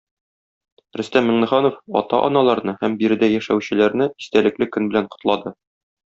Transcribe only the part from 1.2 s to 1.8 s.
Миңнеханов